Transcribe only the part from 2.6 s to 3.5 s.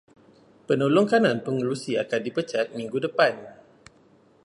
minggu depan.